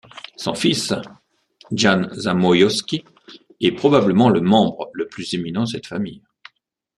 Son 0.35 0.55
fils 0.55 0.95
Jan 1.71 2.07
Zamoyski 2.13 3.05
est 3.59 3.73
probablement 3.73 4.29
le 4.29 4.41
membre 4.41 4.89
le 4.95 5.07
plus 5.07 5.31
éminent 5.35 5.61
de 5.65 5.67
cette 5.67 5.85
famille. 5.85 6.23